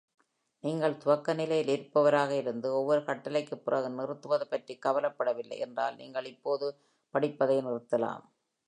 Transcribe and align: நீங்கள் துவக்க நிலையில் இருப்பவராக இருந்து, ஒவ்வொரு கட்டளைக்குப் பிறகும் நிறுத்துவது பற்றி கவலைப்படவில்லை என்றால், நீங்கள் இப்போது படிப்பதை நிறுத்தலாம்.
நீங்கள் 0.63 0.97
துவக்க 0.97 1.33
நிலையில் 1.33 1.71
இருப்பவராக 1.71 2.29
இருந்து, 2.37 2.73
ஒவ்வொரு 2.73 3.01
கட்டளைக்குப் 3.01 3.63
பிறகும் 3.65 3.95
நிறுத்துவது 3.95 4.47
பற்றி 4.47 4.79
கவலைப்படவில்லை 4.85 5.57
என்றால், 5.59 5.95
நீங்கள் 5.95 6.25
இப்போது 6.25 6.67
படிப்பதை 7.13 7.57
நிறுத்தலாம். 7.57 8.25